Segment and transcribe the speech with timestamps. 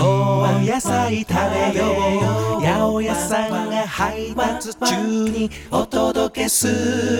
[0.00, 1.86] お野菜食べよ
[2.58, 6.66] う八百屋さんが配達中にお届けす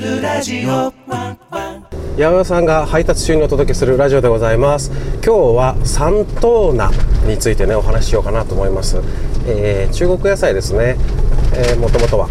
[0.00, 1.36] るラジオ八
[2.16, 6.92] 百屋さんが配達中にお届けするラジオでございます今日は三等菜
[7.26, 8.98] についてねお話ししようかなと思います、
[9.46, 10.96] えー中国野菜ですね、
[11.54, 12.28] えー、もともとは、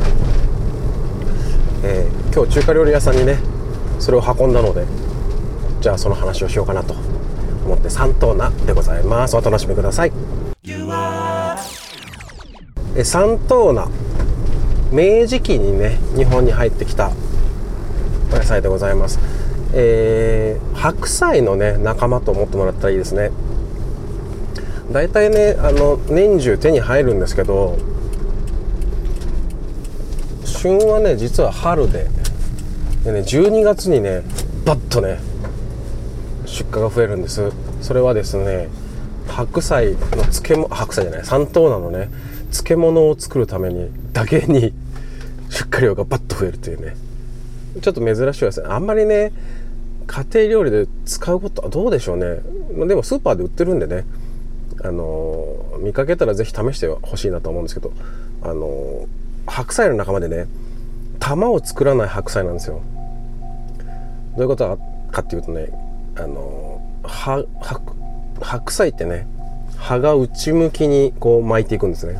[1.83, 3.37] えー今日中華料理屋さんにね
[3.99, 4.85] それを運んだので
[5.79, 7.14] じゃあその話をしようかなと
[7.65, 9.35] 思って三等菜でございます。
[9.35, 10.11] お楽しみください。
[12.95, 13.87] え三等菜
[14.91, 17.11] 明治期にね日本に入ってきた
[18.31, 19.19] お野菜でございます、
[19.73, 23.31] えー白菜のね仲間と思ってもらったらいいですね。
[24.91, 27.75] 大体ねあの年中手に入るんですけど
[30.45, 32.07] 旬はね実は春で
[33.03, 34.21] でね12月にね
[34.63, 35.19] バッとね
[36.45, 37.51] 出荷が増えるんです。
[37.85, 38.67] それはですね
[39.27, 42.09] 白菜の漬物白菜じゃない三等菜のね
[42.45, 44.73] 漬物を作るためにだけに
[45.49, 46.95] 出荷量がバッと増えるというね。
[47.83, 48.67] ちょっと珍しいですね。
[48.69, 49.31] あんまりね
[50.07, 52.39] 家庭料理で使うことはどうでしょうね。
[52.87, 54.03] でもスーパーで売ってるんでね
[54.83, 55.45] あの
[55.79, 57.93] 見かけたらぜひ試してほしいなと思うんですけど
[58.41, 59.05] あの
[59.45, 60.47] 白菜の仲間でね
[61.19, 62.81] 玉を作らない白菜なんですよ。
[64.35, 64.79] どういうこと
[65.11, 65.69] かっていうとね
[66.15, 66.74] あの
[67.07, 67.45] は
[68.41, 69.27] 白菜ってね
[69.77, 72.19] 葉が内向きにこう巻いていくんですね。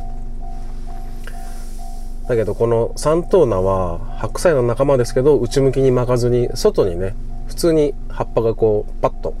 [2.28, 7.14] だけどこの三等菜は白菜の仲間ですけど内向きに巻かずに外にね
[7.46, 9.36] 普通に葉っぱがこうパッと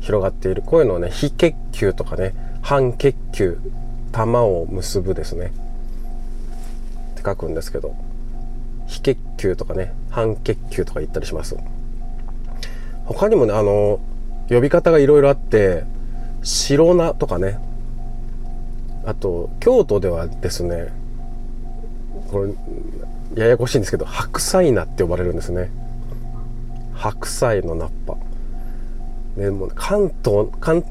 [0.00, 0.62] 広がっている。
[0.62, 3.58] こういうのをね非結球とかね半結球
[4.12, 5.52] 玉を結ぶですね。
[7.12, 7.94] って書くんですけど。
[8.88, 11.56] 非結球とかね半結球とか言ったりします。
[13.04, 14.00] 他にもねあの
[14.48, 15.84] 呼び方がいろいろあって
[16.42, 17.58] 白菜とかね。
[19.04, 20.92] あと京都ではですね
[22.30, 22.44] こ
[23.34, 25.70] れややこしいんですけど白菜菜って呼ばれるんですね。
[26.94, 28.16] 白菜の菜っぱ。
[29.36, 30.84] でも関東関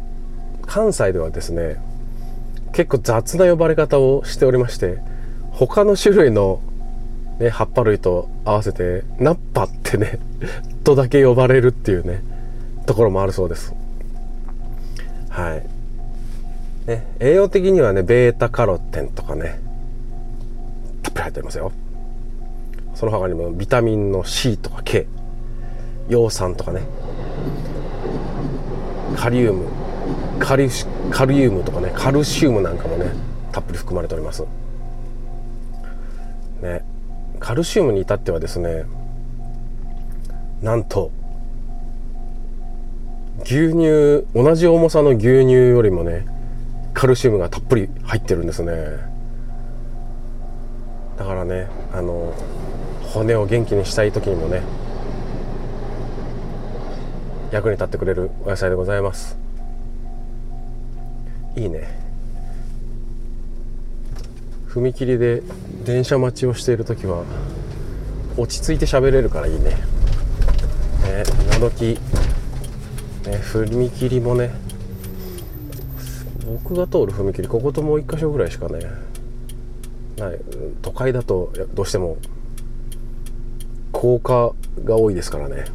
[0.66, 1.82] 関西ではですね
[2.74, 5.00] 結構雑な呼ばれ方をしておりまして
[5.52, 6.62] 他の種類の、
[7.40, 10.20] ね、葉っぱ類と合わせてナッパってね
[10.84, 12.37] とだけ呼ばれるっていうね。
[12.88, 13.76] ところもあるそうです。
[15.30, 19.60] はい、ね、栄養的にはねベータカロテンとかね
[21.04, 21.72] たっぷり入っておりますよ。
[22.96, 25.06] その他にもビタミンの C とか K
[26.10, 26.82] 葉酸とかね
[29.16, 29.70] カリウム
[30.40, 33.12] カリシカリウムとかねカルシウムなんかもね
[33.52, 34.44] たっぷり含まれております。
[36.62, 36.84] ね
[37.40, 38.86] カルシウムに至ってはですね
[40.62, 41.12] なんと
[43.46, 46.26] 牛乳同じ重さの牛乳よりもね
[46.94, 48.74] カルシウムがたっぷり入ってるんですね。
[51.18, 52.34] だからねあの
[53.04, 54.62] 骨を元気にしたい時にもね
[57.52, 59.38] 役に立ってくれるお野菜でございます。
[61.56, 61.88] いいね。
[64.68, 65.42] 踏切で
[65.86, 67.24] 電車待ちをしている時は
[68.38, 69.70] 落ち着いて喋れるからいいね。
[69.70, 69.78] ね
[71.48, 72.00] 今時
[73.28, 74.52] ね踏切もね
[76.46, 78.80] 僕が通る踏切ここともう一箇所ぐらいしかね
[80.18, 80.40] ない。
[80.82, 82.18] 都会だとどうしても
[83.92, 85.66] 高架が多いですからね。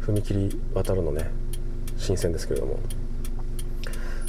[0.00, 1.28] 踏切渡るのね
[1.98, 2.78] 新鮮ですけれども。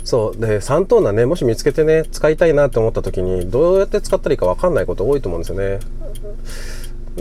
[0.03, 0.37] そう。
[0.39, 5.79] で3等菜ねもし見つけてね使いたいなって思った時にどうやって使ったらいいか分かんないこと多いと思うんですよね。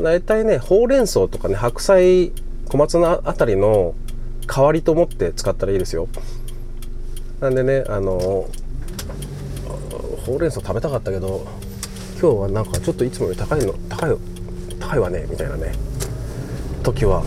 [0.03, 2.33] 大体ねほうれん草とかね白菜
[2.69, 3.95] 小松菜あたりの
[4.47, 6.09] 代わりと思って使ったらいいですよ。
[7.41, 8.47] なんでねあの
[10.27, 11.47] ほうれん草食べたかったけど
[12.21, 14.17] 今日はなんかちょっといつもより高いの高い
[14.81, 15.73] 高いわねみたいなね
[16.83, 17.23] 時は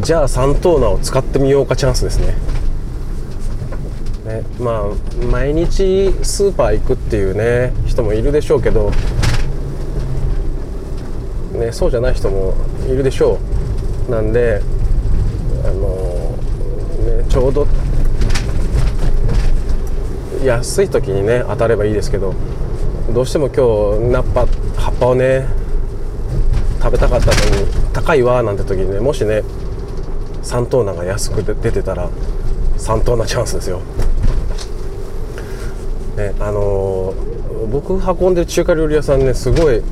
[0.00, 2.34] じゃあ三等菜を使ってみようかチャンスですね。
[4.24, 8.92] ねまあ毎日スーパー行くっていうね人もいるでしょうけど
[11.60, 12.54] ねそうじゃない人も
[12.88, 13.38] いるでしょ
[14.08, 14.60] うなんで
[15.64, 16.36] あの
[17.20, 17.66] ねちょうど
[20.44, 22.34] 安い時にね当たればいいですけど
[23.12, 24.46] どうしても今日ナッパ
[24.80, 25.46] 葉っぱをね
[26.82, 27.32] 食べたかったの
[27.66, 29.42] に高いわなんて時にねもしね
[30.42, 32.08] 3等菜が安く出てたら
[32.78, 33.80] 3等菜チャンスですよ。
[36.16, 37.30] ねあのー
[37.70, 39.82] 僕運んでる中華料理屋さんねすごい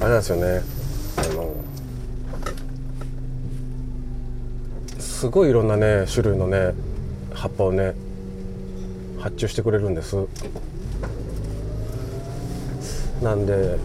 [0.00, 0.62] あれなんですよね。
[1.18, 1.54] あの
[4.98, 6.72] すごいいろんなね種類のね
[7.34, 7.94] 葉っぱをね
[9.18, 10.16] 発注してくれるんです。
[13.22, 13.76] なんで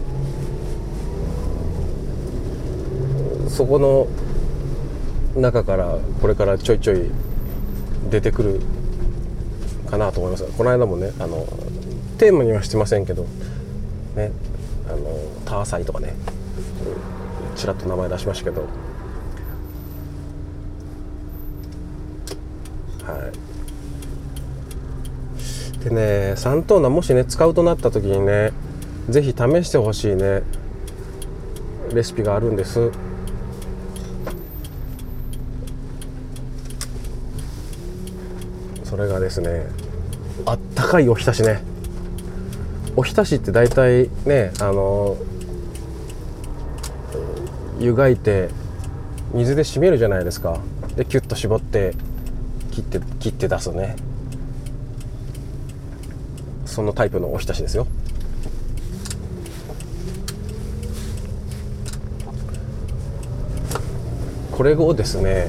[3.50, 4.06] そこの
[5.38, 7.10] 中からこれからちょいちょい
[8.10, 8.60] 出てくる
[9.90, 10.44] かなと思います。
[10.56, 11.46] この間もねあの
[12.16, 13.26] テーマにはしてませんけど
[14.14, 14.32] ね
[14.88, 16.14] あのターサイとかね。
[17.56, 18.62] ちらっと名前出しましたけど。
[23.02, 23.30] は
[25.80, 25.84] い。
[25.84, 28.52] でね3トーナもしね使うとなった時にね
[29.08, 30.42] 是非試してほしいね
[31.94, 32.90] レシピがあるんです。
[38.84, 39.66] それがですね
[40.44, 41.62] あったかいおひたしね。
[42.96, 45.16] おひたしって大体ねあの
[47.78, 48.48] 湯がいて
[49.34, 50.58] 水で締めるじゃないですか。
[50.96, 51.94] でキュッと絞って
[52.70, 53.96] 切って切って出すね。
[56.64, 57.86] そのタイプのおひたしですよ。
[64.52, 65.48] これをですね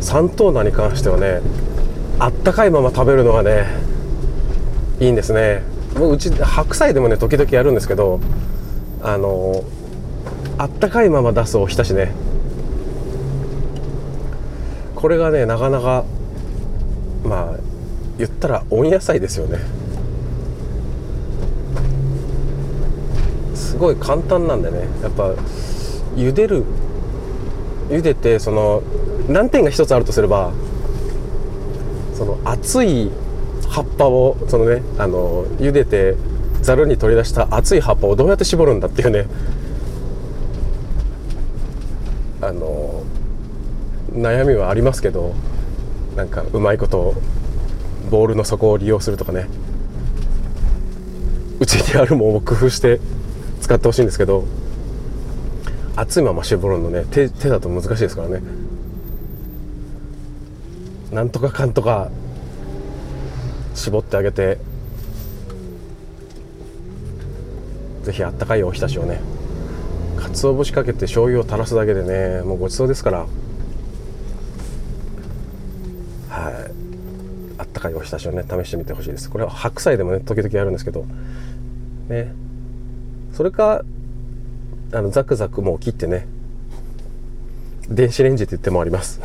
[0.00, 1.40] 三等菜に関してはね
[2.18, 3.68] あったかいまま食べるのがね
[4.98, 5.62] いいんですね。
[5.96, 8.20] ううち白菜でもね時々やるんですけど
[9.02, 9.64] あの
[10.58, 12.12] あったかいまま出すおひたしね。
[14.94, 16.04] これがねなかなか
[17.24, 17.58] まあ
[18.18, 19.58] 言ったら温野菜ですよね。
[23.54, 24.80] すごい簡単なんでね。
[25.02, 25.34] やっぱ
[26.14, 26.64] 茹でる
[27.88, 28.82] 茹でてその
[29.28, 30.52] 難点が一つあるとすれば
[32.14, 33.10] その熱い
[33.70, 36.16] 葉っぱをそのねあの茹でて
[36.60, 39.26] ざるに取り出した熱い葉っぱをどうやって絞るんだっていうね
[42.42, 43.04] あの
[44.12, 45.34] 悩みはありますけど
[46.16, 47.14] なんかうまいこと
[48.10, 49.46] ボールの底を利用するとかね
[51.60, 53.00] うちにあるものを工夫して
[53.60, 54.44] 使ってほしいんですけど
[55.94, 58.42] 熱いまま絞るのね手手だと難しいですからね。
[61.12, 62.10] なんとかかんとか
[63.74, 64.58] 絞ってあげて
[68.02, 69.20] ぜひあったかいおひたしをね
[70.16, 73.26] 鰹節かけて醤油を垂らすだけでねもうごちそうですから。
[76.28, 76.70] はい。
[77.58, 79.30] あったかいおひたしをね試してみてほしいです。
[79.30, 81.04] これは白菜でもね時々やるんですけど。
[82.08, 82.32] ね。
[83.32, 83.82] それか
[84.92, 86.26] あのザクザクもう切ってね。
[87.90, 89.20] 電子レンジって言ってもあります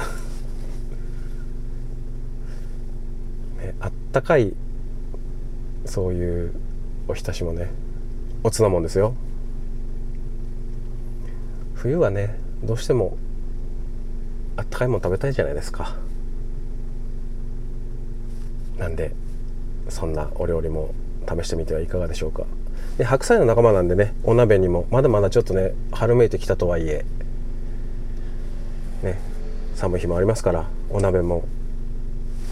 [3.80, 4.54] あったかい
[5.84, 6.54] そういう
[7.10, 7.70] おひたしもね
[8.44, 9.14] おつなもんですよ。
[11.74, 13.18] 冬はねどうしても
[14.56, 15.98] あったかいもの食べたいじゃないですか。
[18.78, 19.12] なんで
[19.90, 20.94] そんなお料理も
[21.28, 22.46] 試してみてはいかがでしょうか。
[22.98, 27.04] で白菜の仲間なんでねお鍋にもまだまだちょっとね春めいてきたとはいえ
[29.04, 29.20] ね
[29.76, 31.46] 寒い日もありますからお鍋も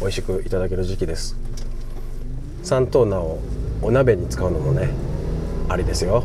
[0.02, 1.42] 美味しくいただける時期です。
[2.64, 3.40] 三等菜を
[3.82, 4.90] お鍋に使うのもね
[5.70, 6.24] ありですよ。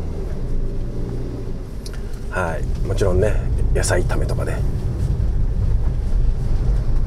[2.29, 2.87] はい。
[2.87, 3.35] もちろんね
[3.75, 4.57] 野菜炒めとかね。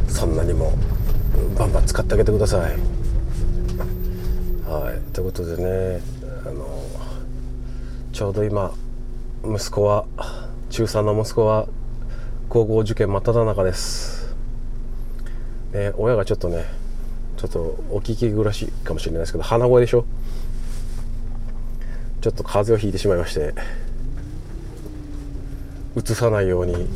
[0.08, 0.72] そんなにも
[1.56, 2.76] バンバン使ってあげてください。
[4.68, 5.12] はい。
[5.12, 6.00] ということでね
[6.46, 6.68] あの
[8.12, 8.72] ちょうど今
[9.44, 10.04] 息子は
[10.68, 11.66] 中3の息子は
[12.50, 14.36] 高校受験真っ只中です。
[15.72, 16.81] ね、親がちょっとね
[17.42, 17.58] ちょっと
[17.90, 20.04] お聞き苦しいかもしれないですけど鼻声でしょ？
[22.20, 23.52] ちょっと風邪をひいてしまいまして
[25.96, 26.86] うつさないように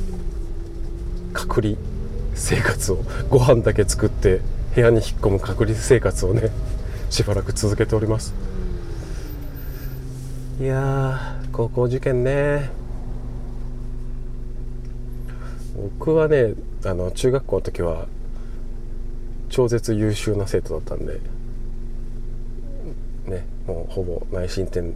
[1.33, 1.75] 隔離
[2.37, 2.99] 生活を
[3.29, 4.41] ご飯だけ作って
[4.76, 6.50] 部屋に引っ込む隔離生活をね
[7.11, 8.33] しばらく続けております。
[10.61, 12.71] いや高校受験ね。
[15.99, 18.07] 僕はねあの中学校の時は
[19.49, 21.21] 超絶優秀な生徒だったんで
[23.26, 24.95] ねもうほぼ内申点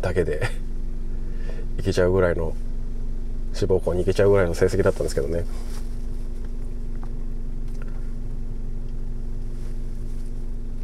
[0.00, 0.42] だけで
[1.78, 2.54] いけちゃうぐらいの
[3.52, 5.44] 志望校に行けちゃうぐらいの成績だったんですけどね。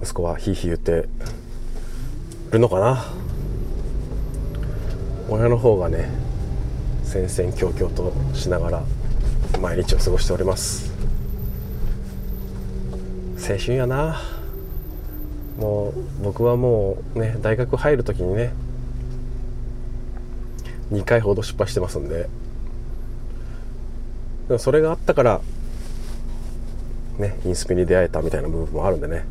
[0.03, 1.07] 息子はひいひい言って
[2.51, 3.05] るのかな？
[5.29, 6.09] 親の方がね
[7.05, 8.83] 戦々恐々としながら
[9.61, 10.92] 毎日を過ごしております。
[13.43, 14.21] 青春やな。
[15.59, 18.53] もう僕はもうね大学入る時にね
[20.91, 22.29] 2回ほど失敗してますんで。
[24.49, 25.41] でもそれがあったから
[27.19, 29.25] ねインスピに出会えたみたいな部分もあるんでね。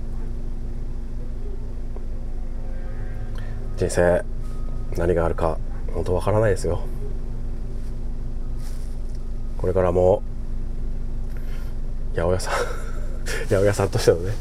[3.78, 4.24] 人生
[4.98, 5.58] 何があるか
[5.94, 6.82] 本当わからないですよ。
[9.58, 10.22] これからも
[12.14, 12.81] 八百屋さん。
[13.56, 14.34] 八百屋さんとしてのね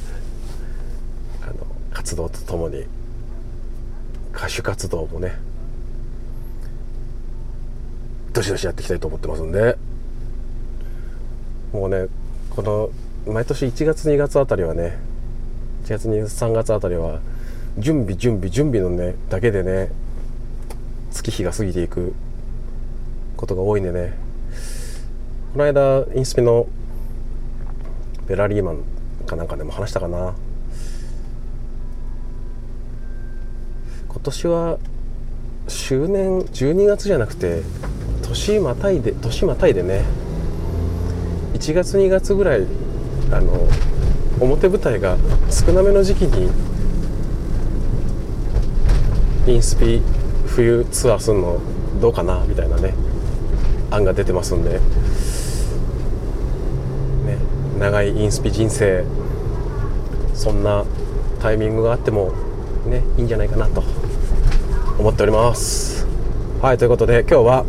[1.42, 1.54] あの
[1.92, 2.84] 活動とともに
[4.32, 5.38] 歌手活動もね
[8.32, 9.76] どしどしやっていきたいと思ってますんで。
[11.72, 12.08] もうね
[12.50, 12.90] この
[13.32, 14.98] 毎年1月2月あたりはね
[15.84, 17.20] 1月2 3月あたりは
[17.78, 19.90] 準備準備準備のねだけでね
[21.12, 22.12] 月日が過ぎていく
[23.36, 24.14] ことが多いんでね。
[25.52, 26.66] この間インスピの
[28.28, 28.84] ベラリーマン
[29.30, 30.34] かなんかでも話したかな。
[34.08, 34.78] 今年は
[35.68, 37.62] 周年12月じゃなくて
[38.22, 40.04] 年またいで年またいでね。
[41.54, 42.66] 1月2月ぐらい
[43.30, 43.68] あの
[44.40, 45.16] 表舞台が
[45.50, 46.50] 少なめの時期に
[49.46, 50.02] インスピ
[50.46, 51.60] 冬ツアーするの
[52.00, 52.94] どうかなみたいなね。
[53.90, 54.80] 案が出てますんで、
[57.80, 59.04] 長いインスピ人生
[60.34, 60.84] そんな
[61.40, 62.30] タイミングがあっても
[62.86, 63.82] ねいいんじゃないかなと
[64.98, 66.06] 思っております。
[66.60, 67.64] はいということで今日は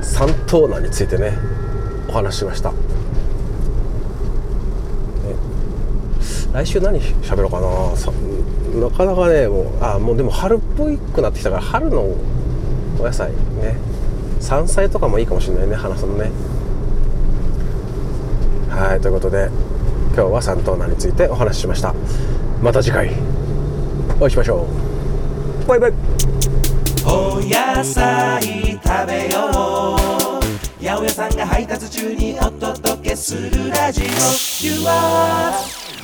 [0.00, 1.36] 三等難についてね
[2.08, 2.76] お話ししました、ね、
[6.52, 7.66] 来週何喋ろうかな。
[8.80, 12.02] なかなかねもうあもうでも春っぽくなってきたから春の
[13.00, 13.76] お野菜ね。
[14.38, 16.30] 山菜とかもいいかもしれないね話すのね。
[18.74, 19.48] はいということで
[20.14, 21.94] 今日は三等難についてお話ししました。
[22.60, 23.10] また次回
[24.18, 24.66] お会いしましょ
[25.64, 25.66] う。
[25.68, 25.92] バイバイ。
[27.06, 28.42] お野菜
[28.82, 30.44] 食べよう。
[30.82, 34.04] 八百屋さんが配達中にお届けするラジオ。
[34.66, 36.03] You are